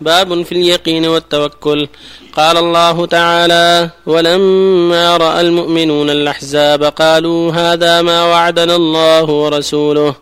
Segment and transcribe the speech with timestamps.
[0.00, 1.88] باب في اليقين والتوكل.
[2.36, 10.14] قال الله تعالى ولما رأى المؤمنون الأحزاب قالوا هذا ما وعدنا الله ورسوله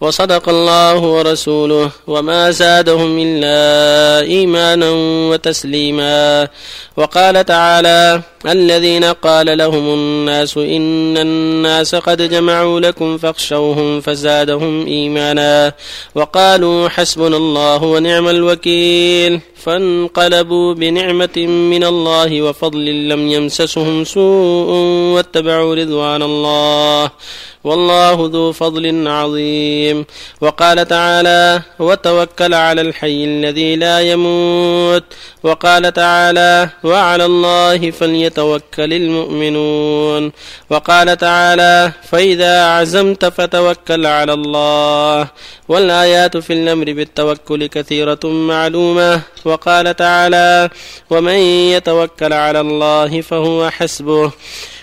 [0.00, 4.90] وصدق الله ورسوله وما زادهم إلا إيمانا
[5.30, 6.48] وتسليما.
[6.96, 15.72] وقال تعالى الذين قال لهم الناس إن الناس قد جمعوا لكم فاخشوهم فزادهم إيمانا.
[16.14, 19.23] وقالوا حسبنا الله ونعم الوكيل.
[19.24, 21.36] العالمين فانقلبوا بنعمة
[21.72, 24.70] من الله وفضل لم يمسسهم سوء
[25.14, 27.10] واتبعوا رضوان الله
[27.64, 30.04] والله ذو فضل عظيم.
[30.40, 35.04] وقال تعالى وتوكل على الحي الذي لا يموت
[35.42, 40.32] وقال تعالى وعلى الله فليتوكل المؤمنون
[40.70, 45.28] وقال تعالى فإذا عزمت فتوكل على الله
[45.68, 49.33] والآيات في الأمر بالتوكل كثيرة معلومة.
[49.44, 50.70] وقال تعالى
[51.10, 51.38] ومن
[51.74, 54.32] يتوكل على الله فهو حسبه.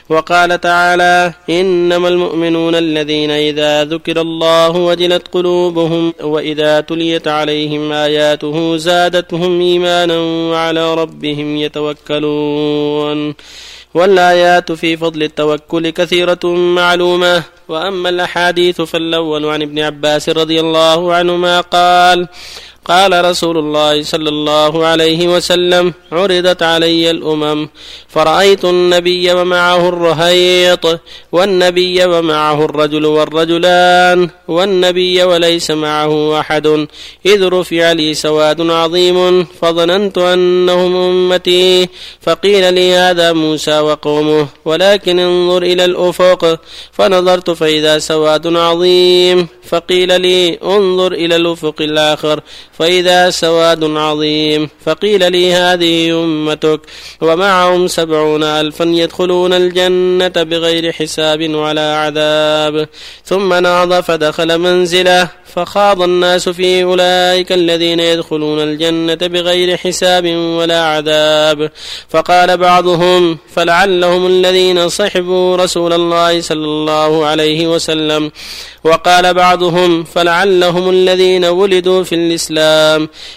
[0.09, 9.62] وقال تعالى إنما المؤمنون الذين إذا ذكر الله وجلت قلوبهم وإذا تليت عليهم آياته زادتهم
[9.62, 10.18] إيمانا
[10.52, 13.36] وعلى ربهم يتوكلون.
[13.94, 17.44] والآيات في فضل التوكل كثيرة معلومة.
[17.70, 22.28] وأما الأحاديث فالأول عن ابن عباس رضي الله عنهما قال
[22.86, 27.70] قال رسول الله صلى الله عليه وسلم عرضت علي الأمم
[28.10, 31.00] فرأيت النبي ومعه الرهيط
[31.32, 36.88] والنبي ومعه الرجل والرجلان والنبي وليس معه أحد.
[37.26, 41.90] إذ رفع لي سواد عظيم فظننت أنهم أمتي
[42.22, 46.59] فقيل لي هذا موسى وقومه ولكن انظر إلى الأفق.
[46.92, 52.42] فنظرت فإذا سواد عظيم فقيل لي انظر إلى الأفق الآخر.
[52.82, 56.80] فإذا سواد عظيم فقيل لي هذه أمتك
[57.22, 62.88] ومعهم سبعون ألفا يدخلون الجنة بغير حساب ولا عذاب.
[63.25, 71.72] ثم نهض فدخل منزله فخاض الناس في أولئك الذين يدخلون الجنة بغير حساب ولا عذاب.
[72.09, 78.31] فقال بعضهم فلعلهم الذين صحبوا رسول الله صلى الله عليه وسلم.
[78.84, 82.71] وقال بعضهم فلعلهم الذين ولدوا في الإسلام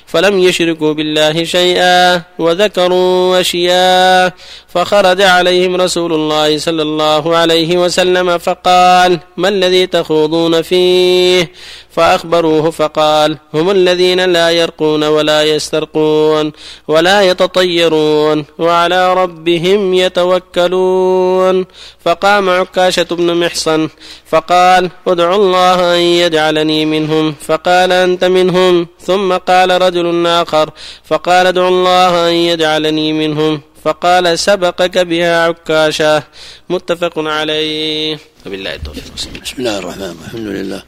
[0.07, 4.33] فلم يشركوا بالله شيئا وذكروا أشياء
[4.69, 11.53] فخرج عليهم رسول الله صلى الله عليه وسلم فقال ما الذي تخوضون فيه
[11.95, 16.53] فأخبروه فقال هم الذين لا يرقون ولا يسترقون
[16.89, 21.67] ولا يتطيرون وعلى ربهم يتوكلون.
[22.05, 23.89] فقام عكاشة بن محصن
[24.27, 27.35] فقال ادعوا الله أن يجعلني منهم.
[27.41, 28.87] فقال أنت منهم.
[29.01, 30.71] ثم قال رجل آخر
[31.05, 33.61] فقال ادعوا الله أن يجعلني منهم.
[33.85, 36.23] فقال سبقك بها عكاشة.
[36.71, 38.19] متفق عليه.
[38.47, 39.05] وبالله التوفيق.
[39.45, 40.25] بسم الله الرحمن الرحيم.
[40.25, 40.83] الحمد لله.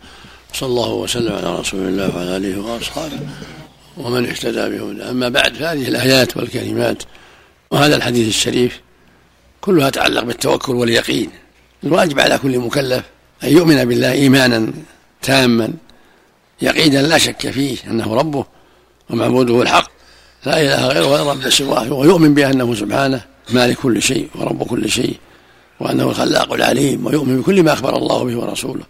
[0.57, 3.19] صلى الله وسلم على رسول الله وعلى آله وأصحابه
[3.97, 7.03] ومن اهتدى بهدى أما بعد فهذه الآيات والكلمات
[7.71, 8.81] وهذا الحديث الشريف
[9.61, 11.31] كلها تتعلق بالتوكل واليقين.
[11.85, 13.03] الواجب على كل مكلف
[13.45, 14.73] أن يؤمن بالله إيمانا
[15.23, 15.73] تاما
[16.63, 18.45] يقينا لا شك فيه أنه ربه
[19.11, 19.91] ومعبوده الحق.
[20.47, 25.17] لا إله غيره ولا رب سواه ويؤمن بأنه سبحانه مالك كل شيء ورب كل شيء
[25.81, 28.85] وأنه الخلاق العليم ويؤمن بكل ما أخبر الله به ورسوله.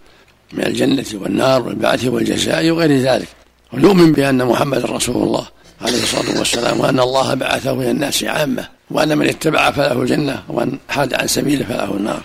[0.53, 3.29] من الجنة والنار والبعث والجزاء وغير ذلك.
[3.73, 5.47] ونؤمن بأن محمد رسول الله
[5.81, 10.79] عليه الصلاة والسلام وأن الله بعثه إلى الناس عامة وأن من اتبع فله الجنة ومن
[10.89, 12.23] حاد عن سبيله فله النار.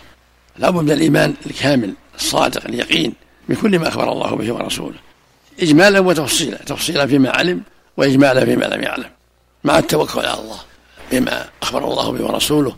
[0.58, 3.14] لا بد من الإيمان الكامل الصادق اليقين
[3.50, 4.98] بكل ما أخبر الله به ورسوله.
[5.60, 7.62] إجمالا وتفصيلا تفصيلا فيما علم
[7.98, 9.10] وإجمالا فيما لم يعلم
[9.64, 10.60] مع التوكل على الله
[11.12, 12.76] بما أخبر الله به ورسوله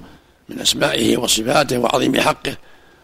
[0.49, 2.57] من أسمائه وصفاته وعظيم حقه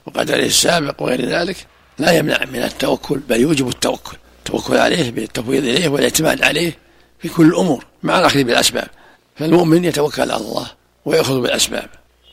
[0.05, 1.57] وقدره السابق وغير ذلك.
[1.99, 4.17] لا يمنع من التوكل بل يوجب التوكل.
[4.39, 6.77] التوكل عليه بالتفويض إليه والاعتماد عليه
[7.19, 8.87] في كل الأمور مع الأخذ بالأسباب.
[9.35, 10.67] فالمؤمن يتوكل على الله
[11.05, 11.89] ويأخذ بالأسباب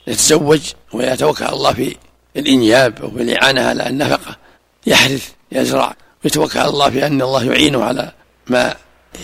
[0.06, 0.60] يتزوج
[0.92, 1.96] ويتوكل على الله في
[2.36, 4.36] الانجاب أو في الإعانة على النفقة
[4.86, 8.12] يحرث يزرع ويتوكل على الله في أن الله يعينه على
[8.46, 8.74] ما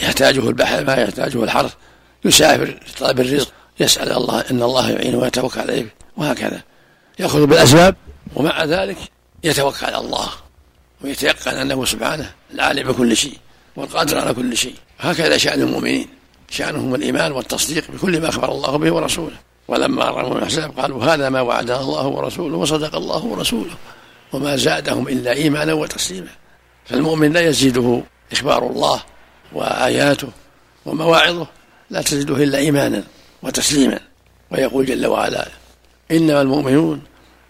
[0.02, 1.72] يحتاجه البحر ما يحتاجه الحرث
[2.24, 6.62] يسافر في طلب الرزق يسأل الله أن الله يعينه ويتوكل عليه وهكذا.
[7.18, 7.96] يأخذ بالأسباب
[8.34, 8.96] ومع ذلك
[9.44, 10.28] يتوكل على الله.
[11.04, 13.38] ويتيقن أنه سبحانه العالم بكل شيء
[13.76, 14.74] والقادر على كل شيء.
[14.98, 16.06] هكذا شأن المؤمنين.
[16.50, 19.36] شأنهم الإيمان والتصديق بكل ما أخبر الله به ورسوله.
[19.68, 23.74] ولما رموا الاحزاب قالوا هذا ما وعدنا الله ورسوله وصدق الله ورسوله
[24.32, 26.30] وما زادهم إلا إيمانا وتسليما.
[26.84, 28.02] فالمؤمن لا يزيده
[28.32, 29.02] إخبار الله
[29.52, 30.28] وآياته
[30.86, 31.46] ومواعظه
[31.90, 33.04] لا تزيده إلا إيمانا
[33.42, 34.00] وتسليما.
[34.50, 35.48] ويقول جل وعلا
[36.10, 37.02] إنما المؤمنون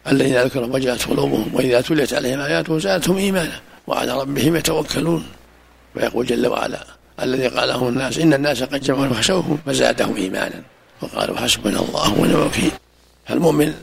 [0.06, 5.26] الذين ذكرهم وجلت قلوبهم وإذا تليت عليهم آياته زادتهم إيمانا وعلى ربهم يتوكلون.
[5.96, 6.84] ويقول جل وعلا
[7.22, 10.62] الذي قال لهم الناس إن الناس قد جمعوا فخشوهم فزادهم إيمانا.
[11.02, 12.70] وقالوا حسبنا الله ونعم الوكيل.
[13.26, 13.74] فالمؤمن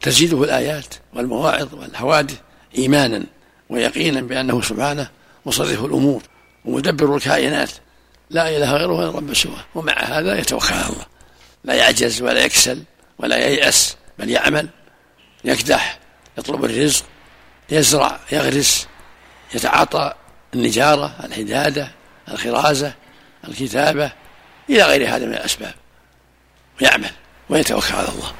[0.00, 2.36] تزيده الآيات والمواعظ والحوادث
[2.78, 3.22] إيمانا
[3.70, 5.08] ويقينا بأنه سبحانه
[5.46, 6.22] مصرف الأمور
[6.64, 7.70] ومدبر الكائنات.
[8.30, 11.06] لا إله غيره ولا رب سواه ومع هذا يتوكل على الله.
[11.64, 12.82] لا يعجز ولا يكسل
[13.18, 14.68] ولا ييأس بل يعمل.
[15.44, 15.98] يكدح
[16.38, 17.04] يطلب الرزق
[17.70, 18.88] يزرع يغرس
[19.54, 20.14] يتعاطى
[20.54, 21.90] النجارة الحدادة
[22.28, 22.94] الخرازة
[23.48, 24.12] الكتابة
[24.70, 25.74] إلى غير هذا من الأسباب.
[26.80, 27.10] ويعمل
[27.48, 28.32] ويتوكل على الله.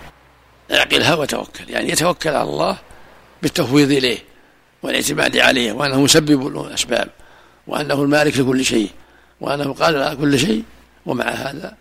[0.71, 2.79] يعقلها وتوكل يعني يتوكل على الله
[3.43, 4.19] بالتفويض إليه
[4.83, 7.09] والاعتماد عليه وأنه مسبب الأسباب
[7.67, 8.91] وأنه المالك لكل شيء
[9.41, 10.65] وأنه قادر على كل شيء
[11.07, 11.77] ومع هذا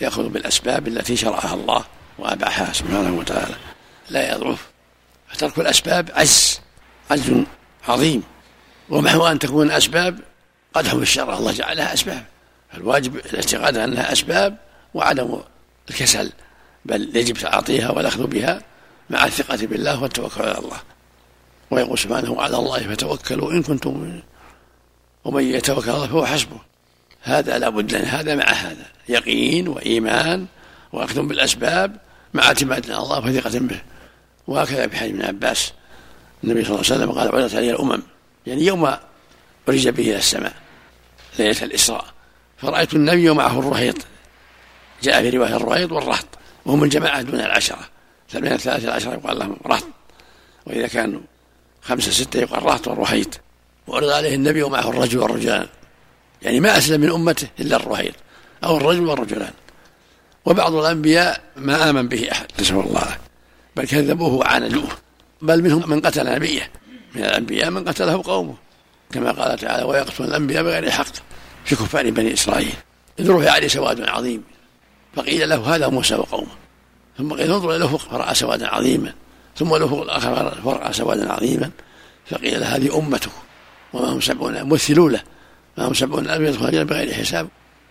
[0.00, 1.84] يأخذ بالأسباب التي شرعها الله
[2.18, 3.54] وأباحها سبحانه وتعالى.
[4.10, 4.66] لا يضعف.
[5.28, 6.60] فترك الأسباب عز
[7.10, 7.32] عز
[7.88, 8.22] عظيم.
[8.90, 10.18] ومحو أن تكون أسباب؟
[10.74, 12.26] قدح في الشرع الله جعلها أسباب.
[12.74, 14.56] الواجب الاعتقاد أنها أسباب
[14.94, 15.40] وعدم
[15.90, 16.32] الكسل.
[16.84, 18.62] بل يجب تعاطيها والأخذ بها
[19.10, 20.80] مع الثقة بالله والتوكل على الله.
[21.70, 24.20] ويقول سبحانه وعلى الله فتوكلوا إن كنتم
[25.24, 26.58] ومن يتوكل الله فهو حسبه.
[27.22, 28.86] هذا لابد لنا هذا مع هذا.
[29.08, 30.46] يقين وإيمان
[30.92, 31.96] وأخذ بالأسباب
[32.34, 33.80] مع اعتماد على الله وثقة به.
[34.46, 35.72] وهكذا في حديث ابن عباس
[36.44, 38.02] النبي صلى الله عليه وسلم قال عرضت علي الأمم.
[38.46, 38.86] يعني يوم
[39.68, 40.52] عرج به إلى السماء
[41.38, 42.04] ليلة الإسراء.
[42.58, 43.96] فرأيت النبي ومعه الرهيط.
[45.02, 46.26] جاء في رواية الرهيط والرهط.
[46.66, 47.88] وهم الجماعة دون العشرة.
[48.34, 49.84] من الثلاثة العشرة يقال لهم رهط.
[50.66, 51.20] وإذا كانوا
[51.82, 53.40] خمسة ستة يقال رهط والرهيط.
[53.86, 55.66] وعرض عليه النبي ومعه الرجل والرجلان.
[56.42, 58.14] يعني ما أسلم من أمته إلا الرهيط.
[58.64, 59.52] أو الرجل والرجلان.
[60.44, 62.46] وبعض الأنبياء ما آمن به أحد.
[62.60, 63.18] نسأل الله.
[63.76, 64.88] بل كذبوه وعاندوه
[65.42, 66.70] بل منهم من قتل نبيه.
[67.14, 68.54] من الأنبياء من قتله قومه.
[69.12, 71.06] كما قال تعالى ويقتل الأنبياء بغير حق
[71.64, 72.74] في كفار بني إسرائيل.
[73.18, 74.44] إذ رفع عليه سواد عظيم.
[75.16, 76.50] فقيل له هذا موسى وقومه.
[77.18, 79.12] ثم قيل انظر إلى الأفق فرأى سوادا عظيما.
[79.56, 81.70] ثم الأفق الآخر فرأى سوادا عظيما.
[82.26, 83.30] فقيل له هذه أمته
[83.92, 85.22] وما هم سبعون مثلوا له.
[85.78, 87.48] ما هم سبعون ألف يدخلون بغير حساب.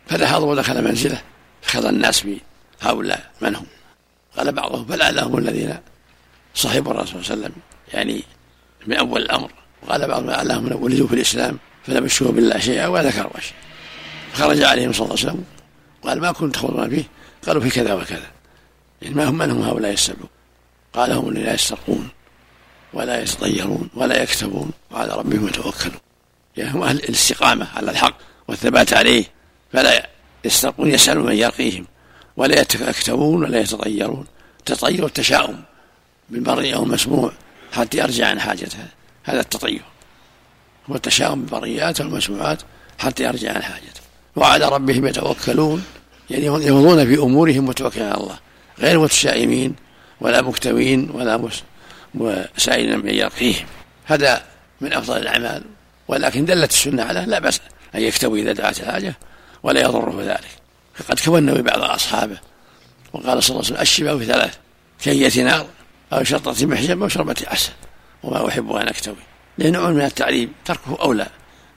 [0.07, 1.21] فلحظ ودخل منزله.
[1.61, 2.25] فخذ الناس
[2.81, 3.65] بهؤلاء من هم.
[4.37, 5.77] قال بعضهم فلعلهم الذين
[6.55, 7.61] صحبوا الرسول صلى الله عليه وسلم.
[7.93, 8.23] يعني
[8.87, 9.51] من أول الأمر.
[9.87, 13.53] وقال بعضهم لعلهم ولدوا في الإسلام فلم يشركوا بالله شيئا وذكروا شيء
[14.33, 15.43] خرج عليهم صلى الله عليه وسلم
[16.03, 17.03] قال ما كنت تخبرون فيه؟
[17.47, 18.31] قالوا في كذا وكذا.
[19.01, 20.25] يعني ما هم من هم هؤلاء السبع
[20.93, 22.09] قال هم لا يسترقون
[22.93, 24.71] ولا يتطيرون ولا يكتبون.
[24.91, 25.97] وعلى ربهم يتوكلون
[26.57, 29.25] يعني هم أهل الاستقامة على الحق والثبات عليه.
[29.73, 30.09] فلا
[30.45, 31.85] يسترقون يسألون من يرقيهم.
[32.37, 34.25] ولا يكتبون ولا يتطيرون.
[34.65, 35.61] تطير التشاؤم
[36.29, 37.31] بالبري أو المسموع
[37.73, 38.77] حتى يرجع عن حاجته
[39.23, 39.81] هذا التطير.
[40.89, 42.61] هو التشاؤم بالبريات والمسموعات
[42.97, 44.01] حتى يرجع عن حاجته.
[44.35, 45.83] وعلى ربهم يتوكلون
[46.29, 48.39] يعني يفضون في امورهم متوكلين على الله.
[48.79, 49.75] غير متشائمين
[50.21, 51.09] ولا مكتوين
[52.13, 53.65] ولا سائلين من يرقيهم.
[54.05, 54.43] هذا
[54.81, 55.63] من أفضل الأعمال.
[56.07, 57.59] ولكن دلت السنة على لا بأس
[57.95, 59.15] أن يكتوي إذا دعت الحاجة
[59.63, 60.62] ولا يضره ذلك.
[60.93, 62.37] فقد كوى النبي بعض أصحابه.
[63.13, 64.57] وقال صلى الله عليه وسلم الشفاء في ثلاث
[65.01, 65.65] كية نار
[66.13, 67.71] أو شرطة محجب أو شربة عسل.
[68.23, 69.15] وما أحب أن أكتوي.
[69.57, 71.27] لنوع من التعليم تركه أولى.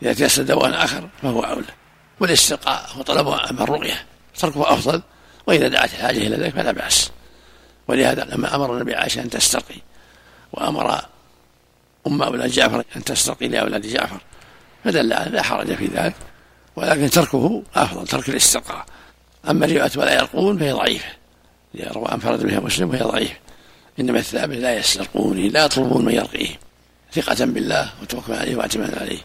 [0.03, 1.67] إذا تيسر دواء آخر فهو أولى.
[2.21, 3.29] والاسترقاء وطلب
[3.61, 4.07] الرقية
[4.39, 5.03] تركه أفضل.
[5.47, 7.11] وإذا دعت الحاجة إلى ذلك فلا بأس.
[7.89, 9.81] ولهذا لما أمر النبي عائشة أن تسترقي
[10.53, 11.01] وأمر
[12.07, 14.21] أم أولاد جعفر أن تسترقي لأولاد جعفر
[14.85, 16.15] فدل على لا حرج في ذلك.
[16.77, 18.87] ولكن تركه أفضل ترك الاسترقاء
[19.49, 21.09] أما رواية ولا يرقون فهي ضعيفة.
[21.81, 23.35] روى انفرد بها مسلم وهي ضعيفة.
[24.01, 26.59] إنما الثابت لا يسترقون لا يطلبون من يرقيه.
[27.13, 29.19] ثقة بالله وتوكل عليه واعتمادا عليه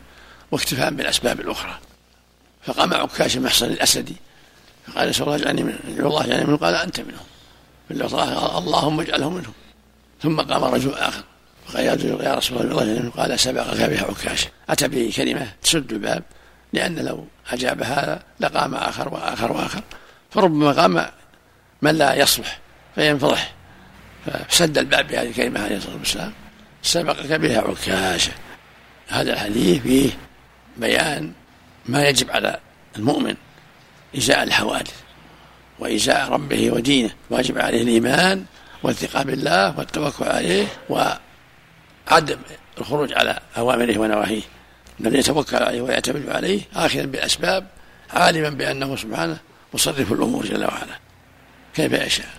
[0.51, 1.79] واكتفاء بالأسباب الأخرى.
[2.63, 4.15] فقام عكاش محصن الأسدي
[4.87, 6.57] فقال نسال الله اجعلني من الله اجعلني منهم.
[6.57, 7.25] قال أنت منهم.
[8.57, 9.53] اللهم اجعله منهم.
[10.21, 11.23] ثم قام رجل آخر
[11.67, 11.85] فقال
[12.25, 14.47] يا رسول الله قال سبقك بها عكاش.
[14.69, 16.23] أتى به كلمه تسد الباب
[16.73, 19.81] لأن لو اجاب هذا لقام آخر وآخر وآخر.
[20.31, 21.05] فربما قام
[21.81, 22.59] من لا يصلح
[22.95, 23.53] فينفضح.
[24.49, 26.33] فسد الباب بهذه الكلمة عليه الصلاة والسلام.
[26.83, 28.31] سبقك بها عكاشه
[29.07, 30.09] هذا الحديث فيه
[30.77, 31.31] بيان
[31.85, 32.59] ما يجب على
[32.95, 33.35] المؤمن
[34.17, 34.93] إزاء الحوادث
[35.79, 37.09] وإزاء ربه ودينه.
[37.29, 38.45] واجب عليه الإيمان
[38.83, 42.37] والثقة بالله والتوكل عليه وعدم
[42.77, 44.41] الخروج على أوامره ونواهيه.
[44.99, 47.67] الذي يتوكل عليه ويعتمد عليه آخذا بالأسباب
[48.13, 49.37] عالما بأنه سبحانه
[49.73, 50.99] مصرف الأمور جل وعلا.
[51.75, 52.29] كيف يشاء.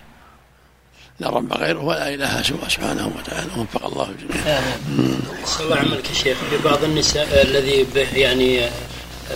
[1.19, 4.61] لا رب غيره ولا إله سوى سبحانه وتعالى وفق الله الجميع
[5.59, 8.69] الله عملك يا شيخ ببعض النساء الذي به يعني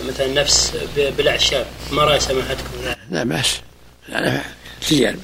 [0.08, 3.60] مثلا نفس بالاعشاب ما راي سماحتكم؟ لا بأس.
[4.08, 4.40] يعني
[4.88, 5.18] تجارب.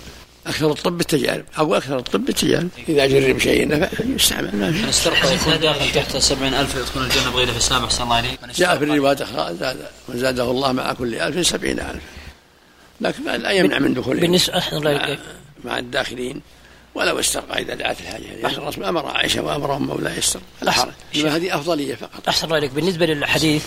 [0.46, 4.56] أكثر الطب التجارب أو أكثر الطب التجارب إذا جرب شيء نفع يستعمل.
[4.56, 7.84] ما في السرقه يكون داخل تحت 70000 يدخل الجنة بغير حساب.
[7.84, 9.76] أحسن الله عليك جاء في الروايات أخرى زاد
[10.08, 12.02] من زاده الله مع كل ألف سبعين ألف.
[13.00, 15.16] لكن لا يمنع من دخوله بالنسبة أحسن الله مع,
[15.64, 16.42] مع الداخلين.
[16.94, 20.92] ولو استرقى إذا دعت الحاجة لأن الرسول أمر عائشة وامر مولاي يستر لا حرج.
[21.16, 22.28] هذه أفضلية فقط.
[22.28, 23.64] أحسن الله بالنسبة للحديث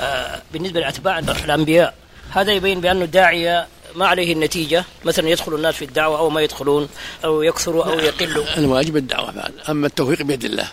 [0.00, 1.94] آه بالنسبة لأتباع الأنبياء
[2.30, 4.84] هذا يبين بأن الداعية ما عليه النتيجة.
[5.04, 6.88] مثلا يدخل الناس في الدعوة أو ما يدخلون
[7.24, 8.44] أو يكثروا أو يقلوا.
[8.58, 9.70] الواجب الدعوة فعلا.
[9.70, 10.68] أما التوفيق بيد الله.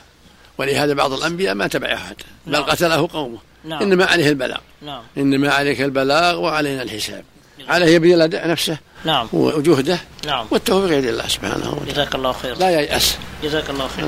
[0.58, 2.16] ولهذا بعض الأنبياء ما تبع أحد.
[2.46, 2.64] بل نعم.
[2.64, 3.38] قتله قومه.
[3.64, 3.82] نعم.
[3.82, 4.60] إنما عليه البلاغ.
[4.82, 5.04] نعم.
[5.18, 7.24] إنما عليك البلاغ وعلينا الحساب.
[7.68, 9.28] عليه يبذل نفسه نعم.
[9.34, 10.48] وجهده نعم.
[10.52, 11.92] والتوفيق بيد الله سبحانه وتعالى.
[11.92, 12.58] جزاك الله خير.
[12.58, 13.18] لا ييأس.
[13.44, 14.06] جزاك الله خير.